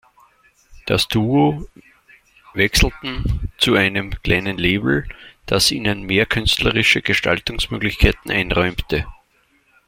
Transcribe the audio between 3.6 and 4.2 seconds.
einem